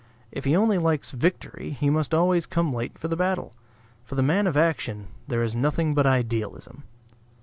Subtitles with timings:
[0.31, 3.53] If he only likes victory he must always come late for the battle.
[4.03, 6.81] For the man of action there is nothing but idealism.